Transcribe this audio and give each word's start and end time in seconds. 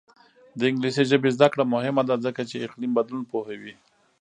د 0.57 0.59
انګلیسي 0.69 1.03
ژبې 1.11 1.29
زده 1.35 1.47
کړه 1.53 1.63
مهمه 1.73 2.03
ده 2.09 2.15
ځکه 2.25 2.41
چې 2.49 2.63
اقلیم 2.65 2.91
بدلون 2.97 3.23
پوهوي. 3.31 3.73